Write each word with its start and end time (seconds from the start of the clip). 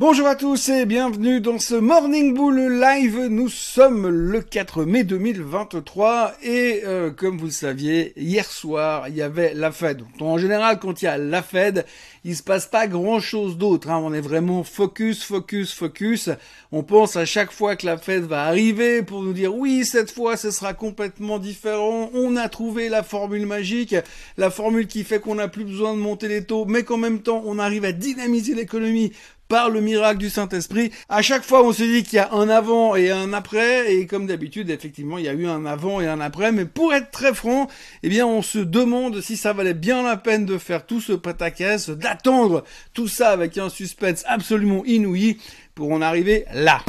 Bonjour 0.00 0.28
à 0.28 0.34
tous 0.34 0.70
et 0.70 0.86
bienvenue 0.86 1.42
dans 1.42 1.58
ce 1.58 1.74
Morning 1.74 2.32
Bull 2.32 2.80
Live. 2.80 3.26
Nous 3.28 3.50
sommes 3.50 4.08
le 4.08 4.40
4 4.40 4.86
mai 4.86 5.04
2023 5.04 6.36
et 6.42 6.80
euh, 6.86 7.10
comme 7.10 7.36
vous 7.36 7.44
le 7.44 7.50
saviez, 7.50 8.14
hier 8.16 8.50
soir, 8.50 9.08
il 9.08 9.16
y 9.16 9.20
avait 9.20 9.52
la 9.52 9.70
Fed. 9.70 10.02
en 10.18 10.38
général, 10.38 10.78
quand 10.78 11.02
il 11.02 11.04
y 11.04 11.08
a 11.08 11.18
la 11.18 11.42
Fed, 11.42 11.84
il 12.24 12.34
se 12.34 12.42
passe 12.42 12.66
pas 12.66 12.86
grand 12.86 13.20
chose 13.20 13.58
d'autre. 13.58 13.90
Hein. 13.90 14.00
On 14.02 14.14
est 14.14 14.22
vraiment 14.22 14.64
focus, 14.64 15.22
focus, 15.22 15.74
focus. 15.74 16.30
On 16.72 16.82
pense 16.82 17.16
à 17.16 17.26
chaque 17.26 17.52
fois 17.52 17.76
que 17.76 17.84
la 17.84 17.98
Fed 17.98 18.24
va 18.24 18.44
arriver 18.44 19.02
pour 19.02 19.22
nous 19.22 19.34
dire 19.34 19.54
oui, 19.54 19.84
cette 19.84 20.10
fois, 20.10 20.38
ce 20.38 20.50
sera 20.50 20.72
complètement 20.72 21.38
différent. 21.38 22.08
On 22.14 22.36
a 22.36 22.48
trouvé 22.48 22.88
la 22.88 23.02
formule 23.02 23.44
magique, 23.44 23.94
la 24.38 24.48
formule 24.48 24.86
qui 24.86 25.04
fait 25.04 25.20
qu'on 25.20 25.34
n'a 25.34 25.48
plus 25.48 25.66
besoin 25.66 25.92
de 25.92 26.00
monter 26.00 26.28
les 26.28 26.42
taux, 26.42 26.64
mais 26.64 26.84
qu'en 26.84 26.96
même 26.96 27.20
temps, 27.20 27.42
on 27.44 27.58
arrive 27.58 27.84
à 27.84 27.92
dynamiser 27.92 28.54
l'économie 28.54 29.12
par 29.50 29.68
le 29.68 29.80
miracle 29.80 30.18
du 30.18 30.30
Saint-Esprit. 30.30 30.92
À 31.08 31.22
chaque 31.22 31.42
fois, 31.42 31.64
on 31.66 31.72
se 31.72 31.82
dit 31.82 32.04
qu'il 32.04 32.16
y 32.16 32.20
a 32.20 32.32
un 32.32 32.48
avant 32.48 32.94
et 32.94 33.10
un 33.10 33.32
après, 33.32 33.92
et 33.92 34.06
comme 34.06 34.26
d'habitude, 34.26 34.70
effectivement, 34.70 35.18
il 35.18 35.24
y 35.24 35.28
a 35.28 35.32
eu 35.32 35.48
un 35.48 35.66
avant 35.66 36.00
et 36.00 36.06
un 36.06 36.20
après, 36.20 36.52
mais 36.52 36.64
pour 36.64 36.94
être 36.94 37.10
très 37.10 37.34
franc, 37.34 37.66
eh 38.04 38.08
bien, 38.08 38.26
on 38.26 38.42
se 38.42 38.60
demande 38.60 39.20
si 39.20 39.36
ça 39.36 39.52
valait 39.52 39.74
bien 39.74 40.04
la 40.04 40.16
peine 40.16 40.46
de 40.46 40.56
faire 40.56 40.86
tout 40.86 41.00
ce 41.00 41.12
pataquès, 41.12 41.90
d'attendre 41.90 42.62
tout 42.94 43.08
ça 43.08 43.30
avec 43.30 43.58
un 43.58 43.68
suspense 43.68 44.22
absolument 44.26 44.84
inouï 44.86 45.38
pour 45.74 45.90
en 45.90 46.00
arriver 46.00 46.44
là. 46.54 46.80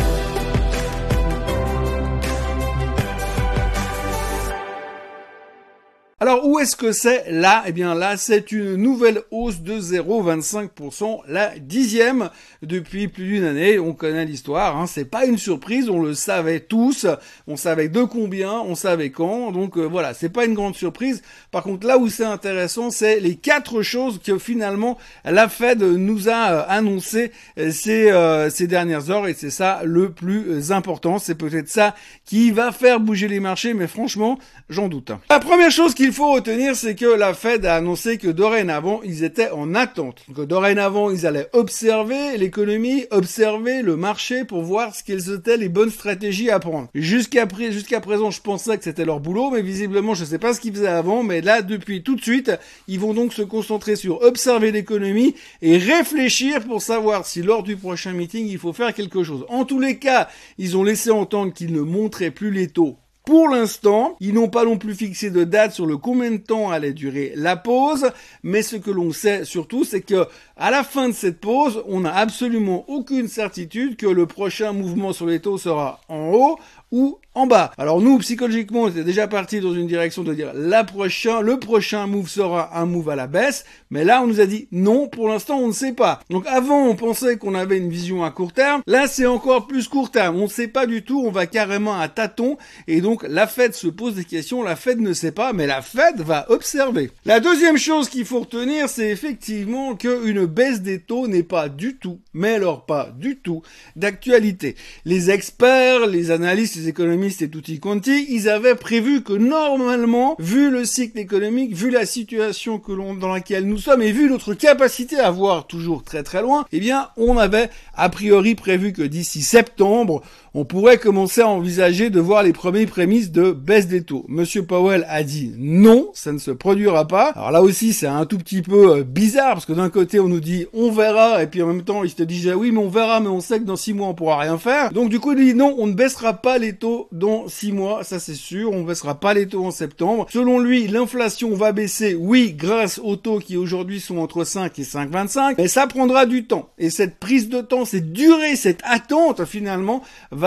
Alors 6.23 6.47
où 6.47 6.59
est-ce 6.59 6.75
que 6.75 6.91
c'est? 6.91 7.31
Là 7.31 7.63
Eh 7.65 7.71
bien 7.71 7.95
là, 7.95 8.15
c'est 8.15 8.51
une 8.51 8.75
nouvelle 8.75 9.23
hausse 9.31 9.61
de 9.61 9.79
0,25%, 9.79 11.21
la 11.27 11.57
dixième 11.57 12.29
depuis 12.61 13.07
plus 13.07 13.25
d'une 13.25 13.43
année. 13.43 13.79
On 13.79 13.93
connaît 13.93 14.25
l'histoire, 14.25 14.77
hein. 14.77 14.85
c'est 14.85 15.05
pas 15.05 15.25
une 15.25 15.39
surprise, 15.39 15.89
on 15.89 15.99
le 15.99 16.13
savait 16.13 16.59
tous, 16.59 17.07
on 17.47 17.57
savait 17.57 17.89
de 17.89 18.03
combien, 18.03 18.51
on 18.51 18.75
savait 18.75 19.09
quand, 19.09 19.51
donc 19.51 19.79
euh, 19.79 19.85
voilà, 19.85 20.13
c'est 20.13 20.29
pas 20.29 20.45
une 20.45 20.53
grande 20.53 20.75
surprise. 20.75 21.23
Par 21.49 21.63
contre, 21.63 21.87
là 21.87 21.97
où 21.97 22.07
c'est 22.07 22.23
intéressant, 22.23 22.91
c'est 22.91 23.19
les 23.19 23.33
quatre 23.33 23.81
choses 23.81 24.21
que 24.23 24.37
finalement 24.37 24.99
la 25.25 25.49
Fed 25.49 25.81
nous 25.81 26.29
a 26.29 26.51
euh, 26.51 26.63
annoncé 26.67 27.31
euh, 27.57 27.71
ces, 27.71 28.51
ces 28.55 28.67
dernières 28.67 29.09
heures, 29.09 29.27
et 29.27 29.33
c'est 29.33 29.49
ça 29.49 29.81
le 29.83 30.11
plus 30.11 30.71
important. 30.71 31.17
C'est 31.17 31.33
peut-être 31.33 31.69
ça 31.69 31.95
qui 32.25 32.51
va 32.51 32.71
faire 32.71 32.99
bouger 32.99 33.27
les 33.27 33.39
marchés, 33.39 33.73
mais 33.73 33.87
franchement, 33.87 34.37
j'en 34.69 34.87
doute. 34.87 35.11
La 35.31 35.39
première 35.39 35.71
chose 35.71 35.95
qu'il 35.95 36.10
il 36.11 36.15
faut 36.15 36.33
retenir, 36.33 36.75
c'est 36.75 36.95
que 36.95 37.05
la 37.05 37.33
Fed 37.33 37.65
a 37.65 37.77
annoncé 37.77 38.17
que 38.17 38.27
dorénavant, 38.27 38.99
ils 39.01 39.23
étaient 39.23 39.49
en 39.49 39.73
attente. 39.73 40.25
Que 40.35 40.41
dorénavant, 40.41 41.09
ils 41.09 41.25
allaient 41.25 41.47
observer 41.53 42.37
l'économie, 42.37 43.05
observer 43.11 43.81
le 43.81 43.95
marché 43.95 44.43
pour 44.43 44.61
voir 44.61 44.93
ce 44.93 45.05
quelles 45.05 45.31
étaient 45.31 45.55
les 45.55 45.69
bonnes 45.69 45.89
stratégies 45.89 46.49
à 46.49 46.59
prendre. 46.59 46.89
Jusqu'à 46.93 47.47
jusqu'à 47.69 48.01
présent, 48.01 48.29
je 48.29 48.41
pensais 48.41 48.77
que 48.77 48.83
c'était 48.83 49.05
leur 49.05 49.21
boulot, 49.21 49.51
mais 49.51 49.61
visiblement, 49.61 50.13
je 50.13 50.23
ne 50.23 50.27
sais 50.27 50.37
pas 50.37 50.53
ce 50.53 50.59
qu'ils 50.59 50.73
faisaient 50.73 50.87
avant, 50.87 51.23
mais 51.23 51.39
là, 51.39 51.61
depuis 51.61 52.03
tout 52.03 52.17
de 52.17 52.21
suite, 52.21 52.51
ils 52.89 52.99
vont 52.99 53.13
donc 53.13 53.31
se 53.31 53.41
concentrer 53.41 53.95
sur 53.95 54.21
observer 54.21 54.73
l'économie 54.73 55.35
et 55.61 55.77
réfléchir 55.77 56.65
pour 56.65 56.81
savoir 56.81 57.25
si 57.25 57.41
lors 57.41 57.63
du 57.63 57.77
prochain 57.77 58.11
meeting, 58.11 58.47
il 58.47 58.57
faut 58.57 58.73
faire 58.73 58.93
quelque 58.93 59.23
chose. 59.23 59.45
En 59.47 59.63
tous 59.63 59.79
les 59.79 59.97
cas, 59.97 60.27
ils 60.57 60.75
ont 60.75 60.83
laissé 60.83 61.09
entendre 61.09 61.53
qu'ils 61.53 61.71
ne 61.71 61.79
montraient 61.79 62.31
plus 62.31 62.51
les 62.51 62.67
taux 62.67 62.97
pour 63.25 63.49
l'instant, 63.49 64.17
ils 64.19 64.33
n'ont 64.33 64.49
pas 64.49 64.65
non 64.65 64.77
plus 64.77 64.95
fixé 64.95 65.29
de 65.29 65.43
date 65.43 65.73
sur 65.73 65.85
le 65.85 65.97
combien 65.97 66.31
de 66.31 66.37
temps 66.37 66.71
allait 66.71 66.93
durer 66.93 67.33
la 67.35 67.55
pause, 67.55 68.11
mais 68.41 68.63
ce 68.63 68.77
que 68.77 68.89
l'on 68.89 69.11
sait 69.11 69.45
surtout, 69.45 69.83
c'est 69.83 70.01
que 70.01 70.27
à 70.61 70.69
la 70.69 70.83
fin 70.83 71.09
de 71.09 71.13
cette 71.13 71.39
pause, 71.39 71.81
on 71.87 72.01
n'a 72.01 72.13
absolument 72.13 72.85
aucune 72.87 73.27
certitude 73.27 73.95
que 73.95 74.05
le 74.05 74.27
prochain 74.27 74.73
mouvement 74.73 75.11
sur 75.11 75.25
les 75.25 75.39
taux 75.39 75.57
sera 75.57 76.01
en 76.07 76.29
haut 76.31 76.59
ou 76.91 77.17
en 77.33 77.47
bas. 77.47 77.71
Alors 77.77 78.01
nous, 78.01 78.17
psychologiquement, 78.17 78.81
on 78.81 78.89
était 78.89 79.05
déjà 79.05 79.27
parti 79.27 79.61
dans 79.61 79.73
une 79.73 79.87
direction 79.87 80.23
de 80.23 80.33
dire 80.33 80.51
la 80.53 80.83
prochain, 80.83 81.39
le 81.39 81.57
prochain 81.57 82.05
move 82.05 82.27
sera 82.27 82.77
un 82.77 82.85
move 82.85 83.09
à 83.09 83.15
la 83.15 83.27
baisse, 83.27 83.63
mais 83.89 84.03
là 84.03 84.21
on 84.21 84.27
nous 84.27 84.41
a 84.41 84.45
dit 84.45 84.67
non, 84.73 85.07
pour 85.07 85.29
l'instant 85.29 85.57
on 85.57 85.69
ne 85.69 85.73
sait 85.73 85.93
pas. 85.93 86.19
Donc 86.29 86.45
avant 86.47 86.87
on 86.87 86.95
pensait 86.95 87.37
qu'on 87.37 87.55
avait 87.55 87.77
une 87.77 87.89
vision 87.89 88.25
à 88.25 88.31
court 88.31 88.51
terme, 88.51 88.81
là 88.85 89.07
c'est 89.07 89.25
encore 89.25 89.67
plus 89.67 89.87
court 89.87 90.11
terme, 90.11 90.35
on 90.35 90.43
ne 90.43 90.47
sait 90.47 90.67
pas 90.67 90.85
du 90.85 91.03
tout, 91.03 91.23
on 91.25 91.31
va 91.31 91.47
carrément 91.47 91.97
à 91.97 92.09
tâtons, 92.09 92.57
et 92.87 92.99
donc 92.99 93.25
la 93.27 93.47
Fed 93.47 93.73
se 93.73 93.87
pose 93.87 94.15
des 94.15 94.25
questions, 94.25 94.61
la 94.61 94.75
Fed 94.75 94.99
ne 94.99 95.13
sait 95.13 95.31
pas, 95.31 95.53
mais 95.53 95.67
la 95.67 95.81
Fed 95.81 96.19
va 96.19 96.45
observer. 96.51 97.11
La 97.23 97.39
deuxième 97.39 97.77
chose 97.77 98.09
qu'il 98.09 98.25
faut 98.25 98.41
retenir, 98.41 98.89
c'est 98.89 99.09
effectivement 99.09 99.95
qu'une 99.95 100.45
baisse 100.51 100.81
des 100.81 100.99
taux 100.99 101.27
n'est 101.27 101.43
pas 101.43 101.69
du 101.69 101.97
tout, 101.97 102.19
mais 102.33 102.53
alors 102.53 102.85
pas 102.85 103.13
du 103.17 103.37
tout, 103.37 103.61
d'actualité. 103.95 104.75
Les 105.05 105.31
experts, 105.31 106.07
les 106.07 106.31
analystes, 106.31 106.75
les 106.75 106.87
économistes, 106.87 107.41
et 107.41 107.49
tutti 107.49 107.79
quanti, 107.79 108.27
ils 108.29 108.49
avaient 108.49 108.75
prévu 108.75 109.23
que 109.23 109.33
normalement, 109.33 110.35
vu 110.39 110.69
le 110.69 110.85
cycle 110.85 111.19
économique, 111.19 111.73
vu 111.73 111.89
la 111.89 112.05
situation 112.05 112.79
que 112.79 112.91
l'on, 112.91 113.15
dans 113.15 113.33
laquelle 113.33 113.65
nous 113.65 113.77
sommes 113.77 114.01
et 114.01 114.11
vu 114.11 114.29
notre 114.29 114.53
capacité 114.53 115.17
à 115.17 115.31
voir 115.31 115.67
toujours 115.67 116.03
très 116.03 116.23
très 116.23 116.41
loin, 116.41 116.65
eh 116.71 116.79
bien, 116.79 117.09
on 117.17 117.37
avait 117.37 117.69
a 117.95 118.09
priori 118.09 118.55
prévu 118.55 118.93
que 118.93 119.01
d'ici 119.01 119.41
septembre, 119.41 120.23
on 120.53 120.65
pourrait 120.65 120.97
commencer 120.97 121.41
à 121.41 121.47
envisager 121.47 122.09
de 122.09 122.19
voir 122.19 122.43
les 122.43 122.51
premiers 122.51 122.85
prémices 122.85 123.31
de 123.31 123.51
baisse 123.51 123.87
des 123.87 124.03
taux. 124.03 124.25
Monsieur 124.27 124.63
Powell 124.63 125.05
a 125.07 125.23
dit 125.23 125.53
non, 125.57 126.09
ça 126.13 126.33
ne 126.33 126.39
se 126.39 126.51
produira 126.51 127.07
pas. 127.07 127.29
Alors 127.29 127.51
là 127.51 127.61
aussi, 127.61 127.93
c'est 127.93 128.07
un 128.07 128.25
tout 128.25 128.37
petit 128.37 128.61
peu 128.61 128.97
euh, 128.97 129.03
bizarre 129.03 129.53
parce 129.53 129.65
que 129.65 129.71
d'un 129.71 129.89
côté, 129.89 130.19
on 130.19 130.27
nous 130.27 130.41
dit 130.41 130.65
on 130.73 130.91
verra 130.91 131.41
et 131.41 131.47
puis 131.47 131.61
en 131.61 131.67
même 131.67 131.83
temps, 131.83 132.03
il 132.03 132.13
te 132.13 132.23
dit 132.23 132.51
oui, 132.53 132.71
mais 132.71 132.79
on 132.79 132.89
verra, 132.89 133.21
mais 133.21 133.29
on 133.29 133.39
sait 133.39 133.59
que 133.59 133.63
dans 133.63 133.77
six 133.77 133.93
mois, 133.93 134.09
on 134.09 134.13
pourra 134.13 134.39
rien 134.39 134.57
faire. 134.57 134.91
Donc 134.91 135.09
du 135.09 135.21
coup, 135.21 135.31
il 135.31 135.37
dit 135.37 135.53
non, 135.53 135.73
on 135.77 135.87
ne 135.87 135.93
baissera 135.93 136.33
pas 136.33 136.57
les 136.57 136.73
taux 136.73 137.07
dans 137.13 137.47
six 137.47 137.71
mois, 137.71 138.03
ça 138.03 138.19
c'est 138.19 138.33
sûr. 138.33 138.71
On 138.71 138.81
ne 138.81 138.87
baissera 138.87 139.15
pas 139.15 139.33
les 139.33 139.47
taux 139.47 139.63
en 139.63 139.71
septembre. 139.71 140.27
Selon 140.29 140.59
lui, 140.59 140.87
l'inflation 140.87 141.55
va 141.55 141.71
baisser, 141.71 142.13
oui, 142.13 142.53
grâce 142.57 142.99
aux 143.01 143.15
taux 143.15 143.39
qui 143.39 143.55
aujourd'hui 143.55 144.01
sont 144.01 144.17
entre 144.17 144.43
5 144.43 144.77
et 144.77 144.83
5,25, 144.83 145.55
mais 145.57 145.69
ça 145.69 145.87
prendra 145.87 146.25
du 146.25 146.45
temps. 146.45 146.69
Et 146.77 146.89
cette 146.89 147.19
prise 147.19 147.47
de 147.47 147.61
temps, 147.61 147.85
cette 147.85 148.11
durée, 148.11 148.57
cette 148.57 148.81
attente 148.83 149.45
finalement 149.45 150.03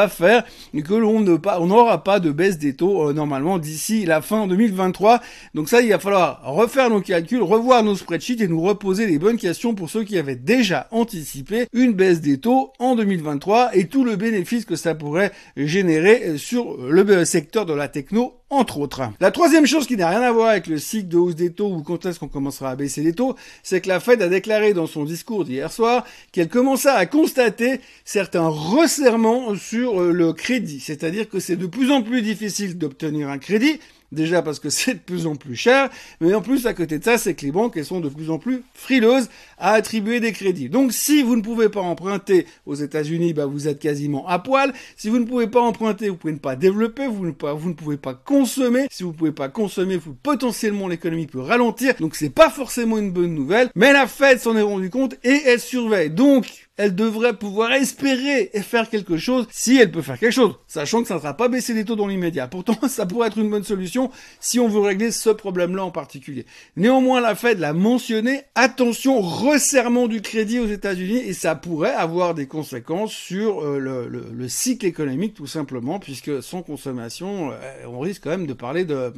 faire 0.09 0.45
que 0.85 0.95
l'on 0.95 1.21
ne 1.21 1.37
pas, 1.37 1.61
on 1.61 1.67
n'aura 1.67 2.05
pas 2.05 2.21
de 2.21 2.31
baisse 2.31 2.59
des 2.59 2.75
taux 2.75 3.09
euh, 3.09 3.13
normalement 3.13 3.59
d'ici 3.59 4.05
la 4.05 4.21
fin 4.21 4.47
2023. 4.47 5.21
Donc 5.55 5.69
ça, 5.69 5.81
il 5.81 5.89
va 5.89 5.99
falloir 5.99 6.43
refaire 6.45 6.91
nos 6.91 7.01
calculs, 7.01 7.43
revoir 7.43 7.83
nos 7.83 7.97
spreadsheets 7.97 8.43
et 8.43 8.49
nous 8.49 8.61
reposer 8.61 9.07
les 9.07 9.19
bonnes 9.19 9.39
questions 9.39 9.75
pour 9.75 9.91
ceux 9.91 10.05
qui 10.05 10.19
avaient 10.19 10.37
déjà 10.37 10.87
anticipé 10.91 11.67
une 11.73 11.93
baisse 11.93 12.21
des 12.21 12.39
taux 12.39 12.73
en 12.79 12.95
2023 12.95 13.77
et 13.77 13.89
tout 13.89 14.05
le 14.05 14.17
bénéfice 14.17 14.65
que 14.65 14.77
ça 14.77 14.95
pourrait 14.95 15.33
générer 15.57 16.37
sur 16.37 16.77
le 16.77 17.25
secteur 17.25 17.67
de 17.67 17.73
la 17.73 17.89
techno 17.89 18.35
entre 18.55 18.79
autres. 18.79 19.03
La 19.21 19.31
troisième 19.31 19.67
chose 19.67 19.87
qui 19.87 19.97
n'a 19.97 20.09
rien 20.09 20.23
à 20.23 20.31
voir 20.31 20.51
avec 20.51 20.67
le 20.67 20.79
cycle 20.79 21.09
de 21.09 21.17
hausse 21.17 21.35
des 21.35 21.53
taux 21.53 21.71
ou 21.71 21.83
quand 21.83 22.07
est-ce 22.07 22.21
qu'on 22.21 22.29
commencera 22.29 22.71
à 22.71 22.77
baisser 22.77 23.03
les 23.03 23.13
taux, 23.13 23.35
c'est 23.63 23.81
que 23.81 23.89
la 23.89 24.01
Fed 24.01 24.23
a 24.23 24.29
déclaré 24.29 24.75
dans 24.75 24.87
son 24.87 25.05
discours 25.05 25.45
d'hier 25.45 25.73
soir 25.73 26.05
qu'elle 26.33 26.49
commençait 26.49 26.89
à 26.89 27.07
constater 27.07 27.81
certains 28.05 28.49
resserrements 28.49 29.55
sur 29.57 29.84
euh, 29.85 30.13
le 30.13 30.33
crédit. 30.33 30.81
C'est-à-dire 30.81 31.29
que 31.29 31.41
c'est 31.41 31.57
de 31.57 31.67
plus 31.67 31.91
en 31.91 32.03
plus 32.03 32.23
difficile 32.23 32.79
d'obtenir 32.79 33.29
un 33.29 33.39
crédit, 33.39 33.79
Déjà 34.15 34.43
parce 34.43 34.61
que 34.61 34.71
c'est 34.71 34.95
de 34.95 34.99
plus 35.01 35.27
en 35.27 35.35
plus 35.35 35.57
cher, 35.57 35.91
mais 36.21 36.33
en 36.35 36.41
plus 36.41 36.67
à 36.67 36.75
côté 36.75 36.99
de 36.99 37.05
ça, 37.05 37.19
c'est 37.19 37.35
que 37.35 37.45
les 37.45 37.53
banques 37.53 37.77
elles 37.77 37.85
sont 37.85 38.01
de 38.01 38.09
plus 38.09 38.31
en 38.31 38.39
plus 38.39 38.63
frileuses 38.75 39.29
à 39.59 39.73
attribuer 39.73 40.21
des 40.21 40.33
crédits. 40.33 40.69
Donc 40.69 40.93
si 40.93 41.23
vous 41.23 41.37
ne 41.37 41.43
pouvez 41.43 41.69
pas 41.69 41.81
emprunter 41.81 42.47
aux 42.67 42.75
États-Unis, 42.75 43.33
bah, 43.35 43.47
vous 43.47 43.69
êtes 43.69 43.81
quasiment 43.81 44.27
à 44.29 44.39
poil. 44.39 44.73
Si 44.97 45.09
vous 45.09 45.19
ne 45.19 45.25
pouvez 45.25 45.49
pas 45.49 45.61
emprunter, 45.61 46.09
vous 46.09 46.17
pouvez 46.17 46.33
ne 46.33 46.39
pas 46.39 46.57
développer, 46.57 47.07
vous 47.09 47.27
ne, 47.27 47.33
pouvez 47.73 47.97
pas 47.97 48.15
consommer. 48.15 48.87
Si 48.91 49.03
vous 49.03 49.11
ne 49.11 49.17
pouvez 49.17 49.33
pas 49.33 49.49
consommer, 49.49 49.97
vous, 49.97 50.15
potentiellement 50.15 50.89
l'économie 50.89 51.27
peut 51.27 51.41
ralentir. 51.41 51.95
Donc 51.99 52.15
c'est 52.15 52.31
pas 52.31 52.51
forcément 52.51 52.99
une 52.99 53.11
bonne 53.11 53.35
nouvelle, 53.35 53.71
mais 53.75 53.93
la 53.93 54.07
Fed 54.07 54.39
s'en 54.39 54.57
est 54.57 54.63
rendu 54.63 54.91
compte 54.91 55.15
et 55.25 55.43
elle 55.47 55.61
surveille. 55.61 56.11
Donc 56.11 56.64
elle 56.77 56.95
devrait 56.95 57.37
pouvoir 57.37 57.73
espérer 57.73 58.51
et 58.53 58.63
faire 58.63 58.91
quelque 58.91 59.17
chose 59.17 59.47
si 59.51 59.77
elle 59.77 59.93
peut 59.93 60.03
faire 60.03 60.19
quelque 60.19 60.33
chose, 60.33 60.57
sachant 60.67 61.03
que 61.03 61.09
ça 61.09 61.15
ne 61.15 61.21
sera 61.21 61.35
pas 61.35 61.49
baisser 61.49 61.73
les 61.73 61.85
taux 61.85 61.95
dans 61.97 62.09
l'immédiat. 62.09 62.49
Pourtant, 62.49 62.77
ça 62.89 63.07
pourrait 63.07 63.29
être 63.29 63.39
une 63.39 63.51
bonne 63.51 63.65
solution 63.65 64.11
si 64.41 64.59
on 64.59 64.69
veut 64.69 64.81
régler 64.81 65.11
ce 65.11 65.31
problème-là 65.31 65.85
en 65.85 65.91
particulier. 65.91 66.47
Néanmoins, 66.77 67.21
la 67.21 67.35
Fed 67.35 67.61
l'a 67.61 67.73
mentionné, 67.73 68.43
attention, 68.55 69.21
resserrement 69.21 70.09
du 70.09 70.21
crédit 70.21 70.59
aux 70.59 70.67
États-Unis 70.67 71.19
et 71.19 71.33
ça 71.33 71.55
pourrait 71.55 71.95
avoir 71.95 72.35
des 72.35 72.47
conséquences 72.47 73.13
sur 73.13 73.61
euh, 73.61 73.79
le, 73.79 74.49
cycle 74.49 74.87
économique 74.87 75.35
tout 75.35 75.47
simplement, 75.47 75.99
puisque 75.99 76.43
sans 76.43 76.63
consommation, 76.63 77.51
euh, 77.53 77.87
on 77.87 78.01
risque 78.01 78.25
quand 78.25 78.31
même 78.31 78.47
de 78.47 78.53
parler 78.53 78.85
de 78.85 79.13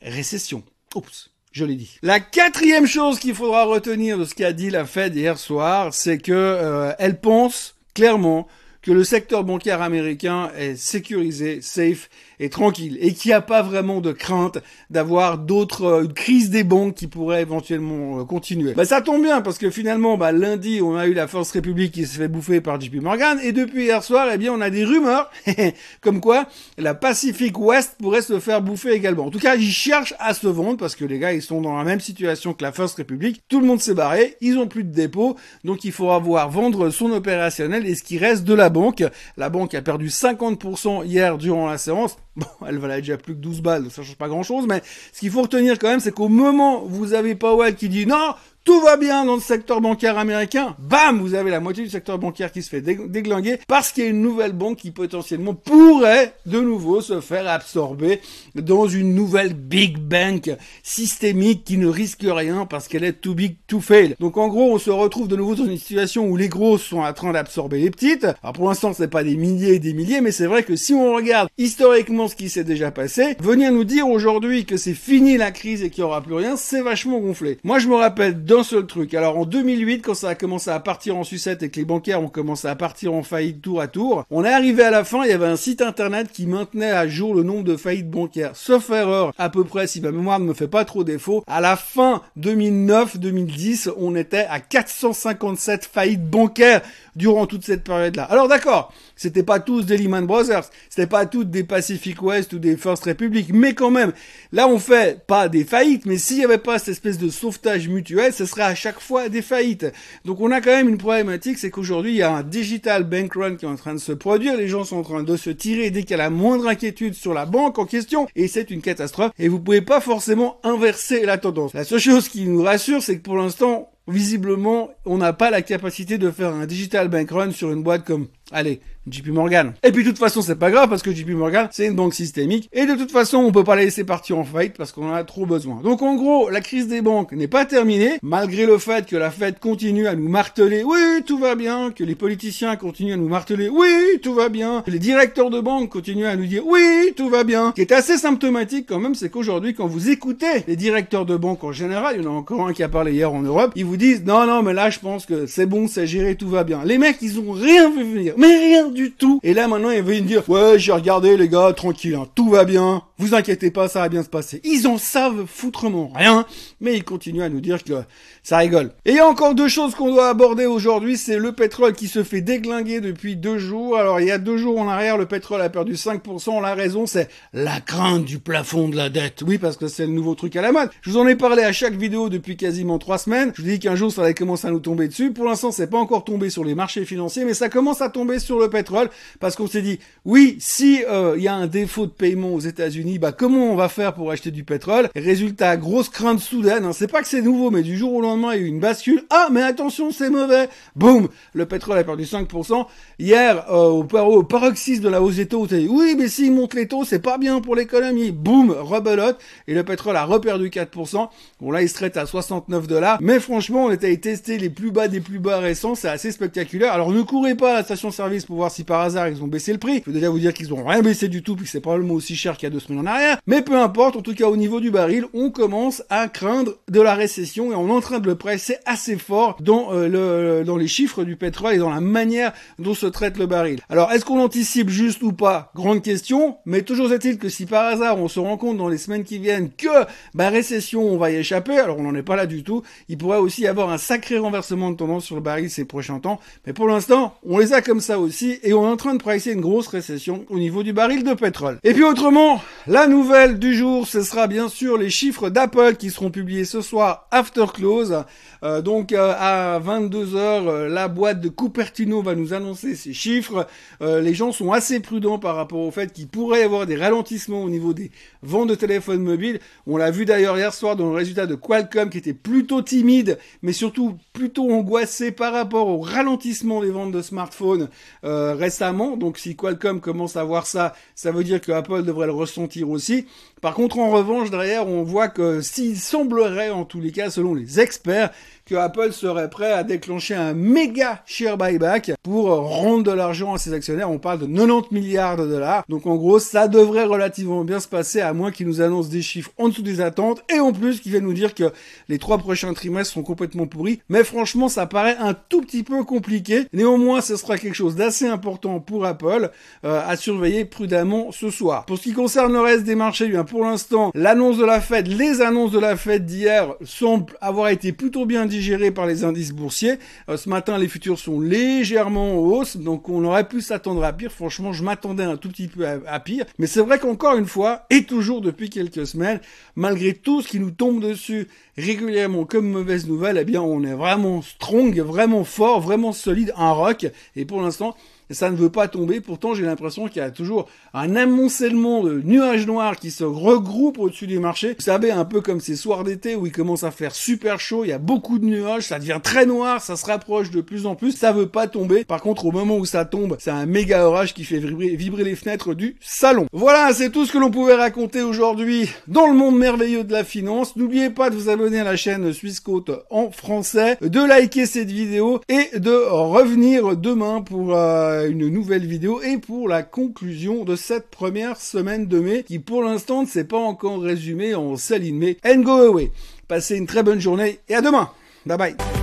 récession. 0.00 0.62
Oups. 0.94 1.33
Je 1.54 1.64
l'ai 1.64 1.76
dit. 1.76 1.98
La 2.02 2.18
quatrième 2.18 2.84
chose 2.84 3.20
qu'il 3.20 3.32
faudra 3.32 3.64
retenir 3.64 4.18
de 4.18 4.24
ce 4.24 4.34
qu'a 4.34 4.52
dit 4.52 4.70
la 4.70 4.84
Fed 4.84 5.14
hier 5.14 5.38
soir, 5.38 5.94
c'est 5.94 6.18
que 6.18 6.32
euh, 6.32 6.92
elle 6.98 7.20
pense 7.20 7.76
clairement 7.94 8.48
que 8.82 8.90
le 8.90 9.04
secteur 9.04 9.44
bancaire 9.44 9.80
américain 9.80 10.50
est 10.58 10.74
sécurisé, 10.74 11.60
safe, 11.62 12.10
est 12.44 12.52
tranquille 12.52 12.98
et 13.00 13.12
qu'il 13.12 13.30
n'y 13.30 13.34
a 13.34 13.40
pas 13.40 13.62
vraiment 13.62 14.00
de 14.00 14.12
crainte 14.12 14.58
d'avoir 14.90 15.38
d'autres 15.38 15.84
euh, 15.84 16.04
une 16.04 16.12
crise 16.12 16.50
des 16.50 16.64
banques 16.64 16.94
qui 16.94 17.06
pourrait 17.06 17.42
éventuellement 17.42 18.20
euh, 18.20 18.24
continuer. 18.24 18.74
Bah 18.74 18.84
ça 18.84 19.00
tombe 19.00 19.22
bien 19.22 19.40
parce 19.40 19.58
que 19.58 19.70
finalement 19.70 20.16
bah 20.16 20.32
lundi 20.32 20.80
on 20.82 20.96
a 20.96 21.06
eu 21.06 21.14
la 21.14 21.26
Force 21.26 21.50
République 21.52 21.92
qui 21.92 22.06
se 22.06 22.18
fait 22.18 22.28
bouffer 22.28 22.60
par 22.60 22.80
JP 22.80 22.96
Morgan 22.96 23.38
et 23.42 23.52
depuis 23.52 23.84
hier 23.84 24.02
soir 24.02 24.28
eh 24.32 24.38
bien 24.38 24.52
on 24.52 24.60
a 24.60 24.70
des 24.70 24.84
rumeurs 24.84 25.30
comme 26.00 26.20
quoi 26.20 26.46
la 26.78 26.94
Pacific 26.94 27.58
West 27.58 27.96
pourrait 27.98 28.22
se 28.22 28.38
faire 28.40 28.62
bouffer 28.62 28.92
également. 28.92 29.26
En 29.26 29.30
tout 29.30 29.38
cas 29.38 29.56
ils 29.56 29.70
cherchent 29.70 30.14
à 30.18 30.34
se 30.34 30.46
vendre 30.46 30.76
parce 30.76 30.96
que 30.96 31.04
les 31.04 31.18
gars 31.18 31.32
ils 31.32 31.42
sont 31.42 31.60
dans 31.60 31.76
la 31.76 31.84
même 31.84 32.00
situation 32.00 32.52
que 32.52 32.62
la 32.62 32.72
First 32.72 32.98
Republic. 32.98 33.42
Tout 33.48 33.60
le 33.60 33.66
monde 33.66 33.80
s'est 33.80 33.94
barré, 33.94 34.36
ils 34.40 34.58
ont 34.58 34.68
plus 34.68 34.84
de 34.84 34.92
dépôt 34.92 35.36
donc 35.64 35.84
il 35.84 35.92
faudra 35.92 36.18
voir 36.18 36.50
vendre 36.50 36.90
son 36.90 37.10
opérationnel 37.12 37.86
et 37.86 37.94
ce 37.94 38.02
qui 38.02 38.18
reste 38.18 38.44
de 38.44 38.54
la 38.54 38.68
banque. 38.68 39.04
La 39.36 39.48
banque 39.50 39.74
a 39.74 39.82
perdu 39.82 40.08
50% 40.08 41.04
hier 41.04 41.38
durant 41.38 41.68
la 41.68 41.78
séance. 41.78 42.16
Bon, 42.36 42.46
elle 42.66 42.78
valait 42.78 43.00
déjà 43.00 43.16
plus 43.16 43.34
que 43.34 43.40
12 43.40 43.60
balles, 43.60 43.90
ça 43.90 44.02
change 44.02 44.16
pas 44.16 44.28
grand 44.28 44.42
chose, 44.42 44.66
mais 44.66 44.82
ce 45.12 45.20
qu'il 45.20 45.30
faut 45.30 45.42
retenir 45.42 45.78
quand 45.78 45.88
même, 45.88 46.00
c'est 46.00 46.12
qu'au 46.12 46.28
moment 46.28 46.84
où 46.84 46.88
vous 46.88 47.14
avez 47.14 47.34
Powell 47.34 47.74
qui 47.74 47.88
dit 47.88 48.06
non, 48.06 48.34
tout 48.64 48.80
va 48.80 48.96
bien 48.96 49.26
dans 49.26 49.34
le 49.34 49.40
secteur 49.40 49.82
bancaire 49.82 50.18
américain, 50.18 50.74
bam, 50.78 51.20
vous 51.20 51.34
avez 51.34 51.50
la 51.50 51.60
moitié 51.60 51.84
du 51.84 51.90
secteur 51.90 52.18
bancaire 52.18 52.50
qui 52.50 52.62
se 52.62 52.70
fait 52.70 52.80
déglinguer 52.80 53.58
parce 53.68 53.92
qu'il 53.92 54.04
y 54.04 54.06
a 54.06 54.10
une 54.10 54.22
nouvelle 54.22 54.52
banque 54.52 54.78
qui 54.78 54.90
potentiellement 54.90 55.54
pourrait 55.54 56.34
de 56.46 56.60
nouveau 56.60 57.02
se 57.02 57.20
faire 57.20 57.46
absorber 57.46 58.20
dans 58.54 58.88
une 58.88 59.14
nouvelle 59.14 59.52
big 59.52 59.98
bank 59.98 60.50
systémique 60.82 61.64
qui 61.64 61.76
ne 61.76 61.86
risque 61.86 62.24
rien 62.24 62.64
parce 62.64 62.88
qu'elle 62.88 63.04
est 63.04 63.20
too 63.20 63.34
big 63.34 63.56
to 63.66 63.80
fail. 63.80 64.16
Donc 64.18 64.38
en 64.38 64.48
gros, 64.48 64.72
on 64.72 64.78
se 64.78 64.90
retrouve 64.90 65.28
de 65.28 65.36
nouveau 65.36 65.54
dans 65.54 65.66
une 65.66 65.76
situation 65.76 66.26
où 66.26 66.36
les 66.36 66.48
grosses 66.48 66.84
sont 66.84 67.00
en 67.00 67.12
train 67.12 67.32
d'absorber 67.32 67.80
les 67.80 67.90
petites. 67.90 68.26
Alors 68.42 68.54
pour 68.54 68.68
l'instant, 68.68 68.94
c'est 68.94 69.08
pas 69.08 69.24
des 69.24 69.36
milliers 69.36 69.74
et 69.74 69.78
des 69.78 69.92
milliers, 69.92 70.22
mais 70.22 70.32
c'est 70.32 70.46
vrai 70.46 70.62
que 70.62 70.74
si 70.74 70.94
on 70.94 71.14
regarde 71.14 71.50
historiquement 71.58 72.28
ce 72.28 72.34
qui 72.34 72.48
s'est 72.48 72.64
déjà 72.64 72.90
passé, 72.90 73.36
venir 73.40 73.72
nous 73.72 73.84
dire 73.84 74.08
aujourd'hui 74.08 74.64
que 74.64 74.78
c'est 74.78 74.94
fini 74.94 75.36
la 75.36 75.50
crise 75.50 75.82
et 75.82 75.90
qu'il 75.90 76.00
y 76.00 76.04
aura 76.04 76.22
plus 76.22 76.34
rien, 76.34 76.56
c'est 76.56 76.80
vachement 76.80 77.18
gonflé. 77.18 77.58
Moi, 77.62 77.78
je 77.78 77.88
me 77.88 77.94
rappelle 77.94 78.42
seul 78.62 78.86
truc. 78.86 79.14
Alors 79.14 79.38
en 79.38 79.44
2008, 79.44 80.02
quand 80.02 80.14
ça 80.14 80.30
a 80.30 80.34
commencé 80.34 80.70
à 80.70 80.78
partir 80.80 81.16
en 81.16 81.24
sucette 81.24 81.62
et 81.62 81.70
que 81.70 81.80
les 81.80 81.84
bancaires 81.84 82.22
ont 82.22 82.28
commencé 82.28 82.68
à 82.68 82.76
partir 82.76 83.12
en 83.14 83.22
faillite 83.22 83.62
tour 83.62 83.80
à 83.80 83.88
tour, 83.88 84.24
on 84.30 84.44
est 84.44 84.52
arrivé 84.52 84.84
à 84.84 84.90
la 84.90 85.04
fin, 85.04 85.24
il 85.24 85.30
y 85.30 85.32
avait 85.32 85.46
un 85.46 85.56
site 85.56 85.82
internet 85.82 86.28
qui 86.32 86.46
maintenait 86.46 86.90
à 86.90 87.08
jour 87.08 87.34
le 87.34 87.42
nombre 87.42 87.64
de 87.64 87.76
faillites 87.76 88.10
bancaires. 88.10 88.52
Sauf 88.54 88.90
erreur, 88.90 89.32
à 89.38 89.48
peu 89.48 89.64
près, 89.64 89.86
si 89.86 90.00
ma 90.00 90.12
mémoire 90.12 90.38
ne 90.38 90.44
me 90.44 90.54
fait 90.54 90.68
pas 90.68 90.84
trop 90.84 91.04
défaut, 91.04 91.42
à 91.46 91.60
la 91.60 91.76
fin 91.76 92.22
2009-2010, 92.38 93.92
on 93.96 94.14
était 94.14 94.46
à 94.48 94.60
457 94.60 95.90
faillites 95.92 96.28
bancaires 96.28 96.82
durant 97.16 97.46
toute 97.46 97.64
cette 97.64 97.84
période-là. 97.84 98.24
Alors 98.24 98.48
d'accord, 98.48 98.92
c'était 99.16 99.42
pas 99.42 99.60
tous 99.60 99.86
des 99.86 99.96
Lehman 99.96 100.26
Brothers, 100.26 100.64
c'était 100.90 101.06
pas 101.06 101.26
toutes 101.26 101.50
des 101.50 101.64
Pacific 101.64 102.20
West 102.22 102.52
ou 102.52 102.58
des 102.58 102.76
First 102.76 103.04
Republic, 103.04 103.50
mais 103.52 103.74
quand 103.74 103.90
même, 103.90 104.12
là 104.52 104.68
on 104.68 104.78
fait 104.78 105.24
pas 105.26 105.48
des 105.48 105.64
faillites, 105.64 106.06
mais 106.06 106.18
s'il 106.18 106.38
y 106.38 106.44
avait 106.44 106.58
pas 106.58 106.78
cette 106.78 106.88
espèce 106.88 107.18
de 107.18 107.28
sauvetage 107.28 107.88
mutuel, 107.88 108.32
ce 108.44 108.50
serait 108.50 108.62
à 108.62 108.74
chaque 108.74 109.00
fois 109.00 109.28
des 109.28 109.42
faillites. 109.42 109.86
Donc 110.24 110.40
on 110.40 110.50
a 110.50 110.60
quand 110.60 110.70
même 110.70 110.88
une 110.88 110.98
problématique, 110.98 111.58
c'est 111.58 111.70
qu'aujourd'hui 111.70 112.12
il 112.12 112.16
y 112.16 112.22
a 112.22 112.34
un 112.34 112.42
digital 112.42 113.04
bank 113.04 113.34
run 113.34 113.56
qui 113.56 113.64
est 113.64 113.68
en 113.68 113.76
train 113.76 113.94
de 113.94 113.98
se 113.98 114.12
produire, 114.12 114.56
les 114.56 114.68
gens 114.68 114.84
sont 114.84 114.96
en 114.98 115.02
train 115.02 115.22
de 115.22 115.36
se 115.36 115.50
tirer 115.50 115.90
dès 115.90 116.02
qu'il 116.02 116.12
y 116.12 116.14
a 116.14 116.18
la 116.18 116.30
moindre 116.30 116.68
inquiétude 116.68 117.14
sur 117.14 117.34
la 117.34 117.46
banque 117.46 117.78
en 117.78 117.86
question, 117.86 118.26
et 118.36 118.48
c'est 118.48 118.70
une 118.70 118.82
catastrophe, 118.82 119.32
et 119.38 119.48
vous 119.48 119.60
pouvez 119.60 119.80
pas 119.80 120.00
forcément 120.00 120.58
inverser 120.62 121.24
la 121.24 121.38
tendance. 121.38 121.72
La 121.74 121.84
seule 121.84 122.00
chose 122.00 122.28
qui 122.28 122.46
nous 122.46 122.62
rassure, 122.62 123.02
c'est 123.02 123.16
que 123.16 123.22
pour 123.22 123.36
l'instant, 123.36 123.90
visiblement, 124.08 124.90
on 125.06 125.18
n'a 125.18 125.32
pas 125.32 125.50
la 125.50 125.62
capacité 125.62 126.18
de 126.18 126.30
faire 126.30 126.52
un 126.52 126.66
digital 126.66 127.08
bank 127.08 127.30
run 127.30 127.50
sur 127.50 127.70
une 127.72 127.82
boîte 127.82 128.04
comme, 128.04 128.26
allez, 128.52 128.80
JP 129.06 129.28
Morgan. 129.28 129.74
Et 129.82 129.92
puis 129.92 130.02
de 130.02 130.08
toute 130.08 130.18
façon, 130.18 130.40
c'est 130.40 130.58
pas 130.58 130.70
grave 130.70 130.88
parce 130.88 131.02
que 131.02 131.12
JP 131.12 131.30
Morgan, 131.30 131.68
c'est 131.70 131.86
une 131.86 131.94
banque 131.94 132.14
systémique 132.14 132.70
et 132.72 132.86
de 132.86 132.94
toute 132.94 133.10
façon, 133.10 133.38
on 133.38 133.52
peut 133.52 133.64
pas 133.64 133.76
la 133.76 133.84
laisser 133.84 134.04
partir 134.04 134.38
en 134.38 134.44
faillite 134.44 134.74
parce 134.78 134.92
qu'on 134.92 135.10
en 135.10 135.12
a 135.12 135.24
trop 135.24 135.44
besoin. 135.44 135.80
Donc 135.82 136.00
en 136.00 136.14
gros, 136.14 136.48
la 136.48 136.62
crise 136.62 136.88
des 136.88 137.02
banques 137.02 137.32
n'est 137.32 137.48
pas 137.48 137.66
terminée 137.66 138.12
malgré 138.22 138.64
le 138.64 138.78
fait 138.78 139.06
que 139.06 139.16
la 139.16 139.30
Fed 139.30 139.58
continue 139.58 140.06
à 140.06 140.14
nous 140.14 140.28
marteler 140.28 140.82
"Oui, 140.84 141.22
tout 141.26 141.38
va 141.38 141.54
bien", 141.54 141.92
que 141.94 142.02
les 142.02 142.14
politiciens 142.14 142.76
continuent 142.76 143.12
à 143.12 143.16
nous 143.18 143.28
marteler 143.28 143.68
"Oui, 143.68 144.18
tout 144.22 144.32
va 144.32 144.48
bien", 144.48 144.82
que 144.86 144.90
les 144.90 144.98
directeurs 144.98 145.50
de 145.50 145.60
banque 145.60 145.90
continuent 145.90 146.24
à 146.24 146.36
nous 146.36 146.46
dire 146.46 146.62
"Oui, 146.66 147.12
tout 147.14 147.28
va 147.28 147.44
bien". 147.44 147.70
Ce 147.70 147.74
qui 147.74 147.80
est 147.82 147.92
assez 147.92 148.16
symptomatique 148.16 148.86
quand 148.88 149.00
même, 149.00 149.14
c'est 149.14 149.28
qu'aujourd'hui 149.28 149.74
quand 149.74 149.86
vous 149.86 150.08
écoutez 150.08 150.64
les 150.66 150.76
directeurs 150.76 151.26
de 151.26 151.36
banque 151.36 151.62
en 151.62 151.72
général, 151.72 152.16
il 152.16 152.24
y 152.24 152.26
en 152.26 152.30
a 152.30 152.34
encore 152.34 152.66
un 152.66 152.72
qui 152.72 152.82
a 152.82 152.88
parlé 152.88 153.12
hier 153.12 153.30
en 153.30 153.42
Europe, 153.42 153.72
ils 153.76 153.84
vous 153.84 153.93
disent 153.96 154.24
"Non 154.24 154.46
non, 154.46 154.62
mais 154.62 154.72
là 154.72 154.90
je 154.90 154.98
pense 154.98 155.26
que 155.26 155.46
c'est 155.46 155.66
bon, 155.66 155.88
c'est 155.88 156.06
géré, 156.06 156.36
tout 156.36 156.48
va 156.48 156.64
bien". 156.64 156.82
Les 156.84 156.98
mecs, 156.98 157.18
ils 157.22 157.38
ont 157.40 157.52
rien 157.52 157.90
vu 157.90 158.04
venir. 158.04 158.34
Mais 158.36 158.56
rien 158.56 158.88
du 158.88 159.10
tout. 159.12 159.40
Et 159.42 159.54
là, 159.54 159.68
maintenant, 159.68 159.90
il 159.90 160.02
veut 160.02 160.14
me 160.14 160.20
dire, 160.20 160.48
ouais, 160.48 160.78
j'ai 160.78 160.92
regardé, 160.92 161.36
les 161.36 161.48
gars, 161.48 161.72
tranquille, 161.72 162.14
hein, 162.14 162.26
tout 162.34 162.50
va 162.50 162.64
bien. 162.64 163.02
Vous 163.18 163.34
inquiétez 163.34 163.70
pas, 163.70 163.88
ça 163.88 164.00
va 164.00 164.08
bien 164.08 164.22
se 164.22 164.28
passer. 164.28 164.60
Ils 164.64 164.86
en 164.88 164.98
savent 164.98 165.44
foutrement 165.46 166.10
rien, 166.14 166.46
mais 166.80 166.96
ils 166.96 167.04
continuent 167.04 167.42
à 167.42 167.48
nous 167.48 167.60
dire 167.60 167.84
que 167.84 167.94
ça 168.42 168.58
rigole. 168.58 168.90
Et 169.04 169.12
il 169.12 169.16
y 169.16 169.20
a 169.20 169.26
encore 169.26 169.54
deux 169.54 169.68
choses 169.68 169.94
qu'on 169.94 170.10
doit 170.10 170.28
aborder 170.28 170.66
aujourd'hui, 170.66 171.16
c'est 171.16 171.38
le 171.38 171.52
pétrole 171.52 171.92
qui 171.92 172.08
se 172.08 172.24
fait 172.24 172.40
déglinguer 172.40 173.00
depuis 173.00 173.36
deux 173.36 173.58
jours. 173.58 173.96
Alors, 173.96 174.20
il 174.20 174.26
y 174.26 174.32
a 174.32 174.38
deux 174.38 174.56
jours 174.56 174.80
en 174.80 174.88
arrière, 174.88 175.16
le 175.16 175.26
pétrole 175.26 175.62
a 175.62 175.68
perdu 175.68 175.94
5%. 175.94 176.60
La 176.60 176.74
raison, 176.74 177.06
c'est 177.06 177.28
la 177.52 177.80
crainte 177.80 178.24
du 178.24 178.38
plafond 178.38 178.88
de 178.88 178.96
la 178.96 179.08
dette. 179.08 179.42
Oui, 179.46 179.58
parce 179.58 179.76
que 179.76 179.86
c'est 179.86 180.06
le 180.06 180.12
nouveau 180.12 180.34
truc 180.34 180.56
à 180.56 180.62
la 180.62 180.72
mode. 180.72 180.90
Je 181.02 181.10
vous 181.10 181.18
en 181.18 181.26
ai 181.28 181.36
parlé 181.36 181.62
à 181.62 181.72
chaque 181.72 181.94
vidéo 181.94 182.28
depuis 182.28 182.56
quasiment 182.56 182.98
trois 182.98 183.18
semaines. 183.18 183.52
Vous 183.56 183.62
qu'un 183.84 183.96
jour, 183.96 184.10
ça 184.10 184.22
allait 184.22 184.32
commencer 184.32 184.66
à 184.66 184.70
nous 184.70 184.80
tomber 184.80 185.08
dessus. 185.08 185.30
Pour 185.32 185.44
l'instant, 185.44 185.70
c'est 185.70 185.88
pas 185.88 185.98
encore 185.98 186.24
tombé 186.24 186.48
sur 186.48 186.64
les 186.64 186.74
marchés 186.74 187.04
financiers, 187.04 187.44
mais 187.44 187.52
ça 187.52 187.68
commence 187.68 188.00
à 188.00 188.08
tomber 188.08 188.38
sur 188.38 188.58
le 188.58 188.70
pétrole 188.70 189.10
parce 189.40 189.56
qu'on 189.56 189.66
s'est 189.66 189.82
dit, 189.82 189.98
oui, 190.24 190.56
si 190.58 191.04
euh, 191.06 191.34
il 191.36 191.42
y 191.42 191.48
a 191.48 191.54
un 191.54 191.66
défaut 191.66 192.06
de 192.06 192.10
paiement 192.10 192.54
aux 192.54 192.60
États-Unis, 192.60 193.18
bah 193.18 193.32
comment 193.32 193.70
on 193.70 193.74
va 193.74 193.90
faire 193.90 194.14
pour 194.14 194.30
acheter 194.30 194.50
du 194.50 194.64
pétrole? 194.64 195.10
Résultat, 195.14 195.76
grosse 195.76 196.08
crainte 196.08 196.40
soudaine. 196.40 196.86
Hein. 196.86 196.92
C'est 196.94 197.10
pas 197.10 197.20
que 197.20 197.28
c'est 197.28 197.42
nouveau, 197.42 197.70
mais 197.70 197.82
du 197.82 197.98
jour 197.98 198.14
au 198.14 198.22
lendemain, 198.22 198.54
il 198.54 198.60
y 198.60 198.64
a 198.64 198.66
eu 198.66 198.68
une 198.68 198.80
bascule. 198.80 199.22
Ah, 199.28 199.48
mais 199.52 199.60
attention, 199.60 200.10
c'est 200.10 200.30
mauvais. 200.30 200.70
Boum, 200.96 201.28
le 201.52 201.66
pétrole 201.66 201.98
a 201.98 202.04
perdu 202.04 202.24
5%. 202.24 202.86
Hier, 203.18 203.66
euh, 203.70 203.90
au, 203.90 204.42
paroxysme 204.44 205.02
de 205.02 205.08
la 205.10 205.20
hausse 205.20 205.36
des 205.36 205.46
taux, 205.46 205.66
dit, 205.66 205.88
oui, 205.90 206.14
mais 206.18 206.28
s'il 206.28 206.52
monte 206.52 206.72
les 206.72 206.88
taux, 206.88 207.04
c'est 207.04 207.18
pas 207.18 207.36
bien 207.36 207.60
pour 207.60 207.76
l'économie. 207.76 208.30
Boum, 208.30 208.70
rebelote, 208.70 209.38
et 209.68 209.74
le 209.74 209.84
pétrole 209.84 210.16
a 210.16 210.24
reperdu 210.24 210.70
4%. 210.70 211.28
Bon 211.60 211.70
là, 211.70 211.82
il 211.82 211.88
se 211.90 211.94
traite 211.94 212.16
à 212.16 212.24
69 212.24 212.86
dollars. 212.86 213.18
Mais 213.20 213.40
franchement, 213.40 213.73
on 213.80 213.90
était 213.90 214.06
allé 214.06 214.20
tester 214.20 214.58
les 214.58 214.70
plus 214.70 214.90
bas 214.90 215.08
des 215.08 215.20
plus 215.20 215.38
bas 215.38 215.58
récents. 215.58 215.94
C'est 215.94 216.08
assez 216.08 216.32
spectaculaire. 216.32 216.92
Alors 216.92 217.10
ne 217.12 217.22
courez 217.22 217.54
pas 217.54 217.72
à 217.72 217.74
la 217.74 217.82
station-service 217.84 218.46
pour 218.46 218.56
voir 218.56 218.70
si 218.70 218.84
par 218.84 219.00
hasard 219.00 219.28
ils 219.28 219.42
ont 219.42 219.46
baissé 219.46 219.72
le 219.72 219.78
prix. 219.78 220.02
Je 220.04 220.10
veux 220.10 220.14
déjà 220.14 220.30
vous 220.30 220.38
dire 220.38 220.52
qu'ils 220.52 220.72
ont 220.74 220.84
rien 220.84 221.02
baissé 221.02 221.28
du 221.28 221.42
tout, 221.42 221.56
puis 221.56 221.66
c'est 221.66 221.80
probablement 221.80 222.14
aussi 222.14 222.36
cher 222.36 222.56
qu'il 222.56 222.66
y 222.68 222.70
a 222.70 222.70
deux 222.70 222.80
semaines 222.80 223.00
en 223.00 223.10
arrière. 223.10 223.38
Mais 223.46 223.62
peu 223.62 223.76
importe, 223.76 224.16
en 224.16 224.22
tout 224.22 224.34
cas 224.34 224.48
au 224.48 224.56
niveau 224.56 224.80
du 224.80 224.90
baril, 224.90 225.26
on 225.34 225.50
commence 225.50 226.02
à 226.10 226.28
craindre 226.28 226.74
de 226.88 227.00
la 227.00 227.14
récession 227.14 227.72
et 227.72 227.74
on 227.74 227.88
est 227.88 227.92
en 227.92 228.00
train 228.00 228.20
de 228.20 228.26
le 228.26 228.34
presser 228.34 228.76
assez 228.86 229.16
fort 229.16 229.56
dans 229.60 229.88
euh, 229.92 230.64
dans 230.64 230.76
les 230.76 230.88
chiffres 230.88 231.24
du 231.24 231.36
pétrole 231.36 231.74
et 231.74 231.78
dans 231.78 231.90
la 231.90 232.00
manière 232.00 232.52
dont 232.78 232.94
se 232.94 233.06
traite 233.06 233.38
le 233.38 233.46
baril. 233.46 233.80
Alors 233.88 234.12
est-ce 234.12 234.24
qu'on 234.24 234.40
anticipe 234.40 234.88
juste 234.88 235.22
ou 235.22 235.32
pas? 235.32 235.70
Grande 235.74 236.02
question. 236.02 236.58
Mais 236.66 236.82
toujours 236.82 237.12
est-il 237.12 237.38
que 237.38 237.48
si 237.48 237.66
par 237.66 237.86
hasard 237.86 238.18
on 238.18 238.28
se 238.28 238.40
rend 238.40 238.56
compte 238.56 238.76
dans 238.76 238.88
les 238.88 238.98
semaines 238.98 239.24
qui 239.24 239.38
viennent 239.38 239.70
que 239.70 240.04
bah 240.34 240.48
récession 240.48 241.02
on 241.02 241.16
va 241.16 241.30
y 241.30 241.36
échapper, 241.36 241.78
alors 241.78 241.98
on 241.98 242.02
n'en 242.02 242.14
est 242.14 242.22
pas 242.22 242.36
là 242.36 242.46
du 242.46 242.62
tout. 242.62 242.82
Il 243.08 243.18
pourrait 243.18 243.38
aussi 243.38 243.63
y 243.64 243.68
avoir 243.68 243.90
un 243.90 243.98
sacré 243.98 244.38
renversement 244.38 244.90
de 244.90 244.96
tendance 244.96 245.24
sur 245.24 245.34
le 245.36 245.40
baril 245.40 245.70
ces 245.70 245.84
prochains 245.84 246.18
temps. 246.20 246.38
Mais 246.66 246.72
pour 246.72 246.86
l'instant, 246.86 247.34
on 247.46 247.58
les 247.58 247.72
a 247.72 247.82
comme 247.82 248.00
ça 248.00 248.18
aussi 248.18 248.58
et 248.62 248.72
on 248.74 248.84
est 248.84 248.90
en 248.90 248.96
train 248.96 249.14
de 249.14 249.18
presser 249.22 249.52
une 249.52 249.60
grosse 249.60 249.88
récession 249.88 250.44
au 250.50 250.58
niveau 250.58 250.82
du 250.82 250.92
baril 250.92 251.24
de 251.24 251.34
pétrole. 251.34 251.78
Et 251.82 251.94
puis 251.94 252.04
autrement, 252.04 252.60
la 252.86 253.06
nouvelle 253.06 253.58
du 253.58 253.74
jour, 253.74 254.06
ce 254.06 254.22
sera 254.22 254.46
bien 254.46 254.68
sûr 254.68 254.98
les 254.98 255.10
chiffres 255.10 255.48
d'Apple 255.48 255.96
qui 255.96 256.10
seront 256.10 256.30
publiés 256.30 256.64
ce 256.64 256.80
soir 256.80 257.26
after 257.30 257.64
close. 257.72 258.24
Euh, 258.62 258.82
donc 258.82 259.12
euh, 259.12 259.34
à 259.38 259.80
22h, 259.80 260.36
euh, 260.36 260.88
la 260.88 261.08
boîte 261.08 261.40
de 261.40 261.48
Cupertino 261.48 262.22
va 262.22 262.34
nous 262.34 262.54
annoncer 262.54 262.94
ces 262.94 263.12
chiffres. 263.12 263.66
les 264.00 264.34
gens 264.34 264.52
sont 264.52 264.72
assez 264.72 265.00
prudents 265.00 265.38
par 265.38 265.56
rapport 265.56 265.80
au 265.80 265.90
fait 265.90 266.12
qu'il 266.12 266.28
pourrait 266.28 266.60
y 266.60 266.62
avoir 266.62 266.86
des 266.86 266.96
ralentissements 266.96 267.62
au 267.62 267.70
niveau 267.70 267.94
des 267.94 268.10
ventes 268.42 268.68
de 268.68 268.74
téléphones 268.74 269.22
mobiles. 269.22 269.60
On 269.86 269.96
l'a 269.96 270.10
vu 270.10 270.24
d'ailleurs 270.24 270.56
hier 270.56 270.72
soir 270.72 270.96
dans 270.96 271.08
le 271.08 271.16
résultat 271.16 271.46
de 271.46 271.54
Qualcomm 271.54 272.10
qui 272.10 272.18
était 272.18 272.34
plutôt 272.34 272.82
timide, 272.82 273.38
mais 273.62 273.72
surtout 273.72 274.16
plutôt 274.32 274.70
angoissé 274.70 275.32
par 275.32 275.52
rapport 275.52 275.88
au 275.88 276.00
ralentissement 276.00 276.80
des 276.80 276.90
ventes 276.90 277.12
de 277.12 277.22
smartphones 277.22 277.88
récemment. 278.22 279.16
Donc 279.16 279.38
si 279.38 279.56
Qualcomm 279.56 280.00
commence 280.00 280.36
à 280.36 280.44
voir 280.44 280.66
ça, 280.66 280.94
ça 281.14 281.32
veut 281.32 281.44
dire 281.44 281.60
que 281.60 281.72
Apple 281.72 282.02
devrait 282.02 282.26
le 282.26 282.32
ressentir 282.32 282.90
aussi. 282.90 283.26
Par 283.60 283.74
contre, 283.74 283.98
en 283.98 284.10
revanche, 284.10 284.50
derrière, 284.50 284.86
on 284.88 285.02
voit 285.02 285.28
que 285.28 285.60
s'il 285.60 285.98
semblerait, 285.98 286.70
en 286.70 286.84
tous 286.84 287.00
les 287.00 287.12
cas, 287.12 287.30
selon 287.30 287.54
les 287.54 287.80
experts, 287.80 288.30
que 288.66 288.74
Apple 288.74 289.12
serait 289.12 289.50
prêt 289.50 289.72
à 289.72 289.84
déclencher 289.84 290.34
un 290.34 290.54
méga 290.54 291.22
share 291.26 291.58
buyback 291.58 292.12
pour 292.22 292.48
rendre 292.48 293.02
de 293.04 293.12
l'argent 293.12 293.54
à 293.54 293.58
ses 293.58 293.72
actionnaires. 293.72 294.10
On 294.10 294.18
parle 294.18 294.40
de 294.40 294.46
90 294.46 294.94
milliards 294.94 295.36
de 295.36 295.46
dollars. 295.46 295.84
Donc 295.88 296.06
en 296.06 296.16
gros, 296.16 296.38
ça 296.38 296.66
devrait 296.68 297.04
relativement 297.04 297.64
bien 297.64 297.80
se 297.80 297.88
passer 297.88 298.20
à 298.20 298.32
moins 298.32 298.50
qu'ils 298.50 298.66
nous 298.66 298.80
annoncent 298.80 299.10
des 299.10 299.22
chiffres 299.22 299.50
en 299.58 299.68
dessous 299.68 299.82
des 299.82 300.00
attentes 300.00 300.42
et 300.54 300.60
en 300.60 300.72
plus 300.72 301.00
qu'ils 301.00 301.12
viennent 301.12 301.24
nous 301.24 301.34
dire 301.34 301.54
que 301.54 301.72
les 302.08 302.18
trois 302.18 302.38
prochains 302.38 302.72
trimestres 302.72 303.12
sont 303.12 303.22
complètement 303.22 303.66
pourris. 303.66 304.00
Mais 304.08 304.24
franchement, 304.24 304.68
ça 304.68 304.86
paraît 304.86 305.16
un 305.18 305.34
tout 305.34 305.60
petit 305.60 305.82
peu 305.82 306.02
compliqué. 306.04 306.66
Néanmoins, 306.72 307.20
ce 307.20 307.36
sera 307.36 307.58
quelque 307.58 307.74
chose 307.74 307.96
d'assez 307.96 308.26
important 308.26 308.80
pour 308.80 309.04
Apple 309.04 309.50
euh, 309.84 310.00
à 310.06 310.16
surveiller 310.16 310.64
prudemment 310.64 311.32
ce 311.32 311.50
soir. 311.50 311.84
Pour 311.84 311.98
ce 311.98 312.04
qui 312.04 312.12
concerne 312.12 312.52
le 312.52 312.60
reste 312.60 312.84
des 312.84 312.94
marchés, 312.94 313.28
bien 313.28 313.44
pour 313.44 313.64
l'instant, 313.64 314.10
l'annonce 314.14 314.56
de 314.56 314.64
la 314.64 314.80
Fed, 314.80 315.06
les 315.06 315.42
annonces 315.42 315.72
de 315.72 315.78
la 315.78 315.96
Fed 315.96 316.24
d'hier 316.24 316.74
semblent 316.84 317.34
avoir 317.40 317.68
été 317.68 317.92
plutôt 317.92 318.24
bien 318.24 318.46
digérées 318.54 318.92
par 318.92 319.06
les 319.06 319.24
indices 319.24 319.52
boursiers. 319.52 319.98
Euh, 320.28 320.36
ce 320.36 320.48
matin, 320.48 320.78
les 320.78 320.86
futurs 320.86 321.18
sont 321.18 321.40
légèrement 321.40 322.34
en 322.34 322.36
hausse, 322.36 322.76
donc 322.76 323.08
on 323.08 323.24
aurait 323.24 323.48
pu 323.48 323.60
s'attendre 323.60 324.04
à 324.04 324.12
pire. 324.12 324.30
Franchement, 324.30 324.72
je 324.72 324.84
m'attendais 324.84 325.24
un 325.24 325.36
tout 325.36 325.48
petit 325.48 325.66
peu 325.66 325.84
à, 325.86 326.20
pire. 326.20 326.46
Mais 326.58 326.66
c'est 326.66 326.80
vrai 326.80 326.98
qu'encore 326.98 327.36
une 327.36 327.46
fois, 327.46 327.86
et 327.90 328.04
toujours 328.04 328.40
depuis 328.40 328.70
quelques 328.70 329.06
semaines, 329.06 329.40
malgré 329.74 330.14
tout 330.14 330.40
ce 330.40 330.48
qui 330.48 330.60
nous 330.60 330.70
tombe 330.70 331.02
dessus 331.02 331.48
régulièrement 331.76 332.44
comme 332.44 332.70
mauvaise 332.70 333.08
nouvelle, 333.08 333.38
eh 333.40 333.44
bien, 333.44 333.60
on 333.60 333.82
est 333.82 333.94
vraiment 333.94 334.40
strong, 334.42 334.96
vraiment 335.00 335.44
fort, 335.44 335.80
vraiment 335.80 336.12
solide, 336.12 336.52
un 336.56 336.70
rock. 336.70 337.06
Et 337.34 337.44
pour 337.44 337.60
l'instant, 337.60 337.96
ça 338.30 338.50
ne 338.50 338.56
veut 338.56 338.70
pas 338.70 338.88
tomber. 338.88 339.20
Pourtant, 339.20 339.54
j'ai 339.54 339.64
l'impression 339.64 340.08
qu'il 340.08 340.18
y 340.18 340.24
a 340.24 340.30
toujours 340.30 340.68
un 340.92 341.16
amoncellement 341.16 342.02
de 342.02 342.20
nuages 342.24 342.66
noirs 342.66 342.96
qui 342.96 343.10
se 343.10 343.24
regroupent 343.24 343.98
au-dessus 343.98 344.26
du 344.26 344.38
marché. 344.38 344.74
Vous 344.78 344.84
savez, 344.84 345.10
un 345.10 345.24
peu 345.24 345.40
comme 345.40 345.60
ces 345.60 345.76
soirs 345.76 346.04
d'été 346.04 346.34
où 346.36 346.46
il 346.46 346.52
commence 346.52 346.84
à 346.84 346.90
faire 346.90 347.14
super 347.14 347.60
chaud, 347.60 347.84
il 347.84 347.88
y 347.88 347.92
a 347.92 347.98
beaucoup 347.98 348.38
de 348.38 348.44
nuages, 348.44 348.84
ça 348.84 348.98
devient 348.98 349.20
très 349.22 349.46
noir, 349.46 349.82
ça 349.82 349.96
se 349.96 350.06
rapproche 350.06 350.50
de 350.50 350.60
plus 350.60 350.86
en 350.86 350.94
plus, 350.94 351.12
ça 351.12 351.32
veut 351.32 351.48
pas 351.48 351.66
tomber. 351.66 352.04
Par 352.04 352.22
contre, 352.22 352.46
au 352.46 352.52
moment 352.52 352.76
où 352.76 352.84
ça 352.84 353.04
tombe, 353.04 353.36
c'est 353.38 353.50
un 353.50 353.66
méga 353.66 354.06
orage 354.06 354.34
qui 354.34 354.44
fait 354.44 354.58
vibrer, 354.58 355.24
les 355.24 355.36
fenêtres 355.36 355.74
du 355.74 355.96
salon. 356.00 356.46
Voilà, 356.52 356.92
c'est 356.92 357.10
tout 357.10 357.24
ce 357.24 357.32
que 357.32 357.38
l'on 357.38 357.50
pouvait 357.50 357.74
raconter 357.74 358.22
aujourd'hui 358.22 358.90
dans 359.06 359.26
le 359.26 359.34
monde 359.34 359.56
merveilleux 359.56 360.04
de 360.04 360.12
la 360.12 360.24
finance. 360.24 360.76
N'oubliez 360.76 361.10
pas 361.10 361.30
de 361.30 361.36
vous 361.36 361.48
abonner 361.48 361.80
à 361.80 361.84
la 361.84 361.96
chaîne 361.96 362.32
Suisse 362.32 362.62
en 363.10 363.30
français, 363.30 363.98
de 364.00 364.20
liker 364.20 364.66
cette 364.66 364.90
vidéo 364.90 365.40
et 365.48 365.78
de 365.78 365.94
revenir 366.10 366.96
demain 366.96 367.42
pour 367.42 367.74
euh, 367.74 368.13
une 368.28 368.48
nouvelle 368.48 368.86
vidéo 368.86 369.20
et 369.22 369.38
pour 369.38 369.68
la 369.68 369.82
conclusion 369.82 370.64
de 370.64 370.76
cette 370.76 371.10
première 371.10 371.60
semaine 371.60 372.06
de 372.06 372.20
mai 372.20 372.42
qui 372.44 372.58
pour 372.58 372.82
l'instant 372.82 373.22
ne 373.22 373.28
s'est 373.28 373.44
pas 373.44 373.58
encore 373.58 374.00
résumée 374.00 374.54
en 374.54 374.76
Saline 374.76 375.18
mai 375.18 375.36
and 375.44 375.60
go 375.60 375.72
away. 375.72 376.10
Passez 376.48 376.76
une 376.76 376.86
très 376.86 377.02
bonne 377.02 377.20
journée 377.20 377.60
et 377.68 377.74
à 377.74 377.82
demain. 377.82 378.10
Bye 378.46 378.58
bye. 378.58 378.93